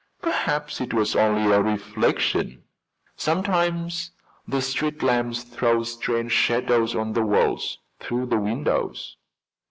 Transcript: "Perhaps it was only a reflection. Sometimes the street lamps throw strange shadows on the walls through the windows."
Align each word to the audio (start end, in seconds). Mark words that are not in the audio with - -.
"Perhaps 0.19 0.81
it 0.81 0.95
was 0.95 1.15
only 1.15 1.51
a 1.51 1.61
reflection. 1.61 2.63
Sometimes 3.15 4.09
the 4.47 4.59
street 4.59 5.03
lamps 5.03 5.43
throw 5.43 5.83
strange 5.83 6.31
shadows 6.31 6.95
on 6.95 7.13
the 7.13 7.21
walls 7.21 7.77
through 7.99 8.25
the 8.25 8.39
windows." 8.39 9.17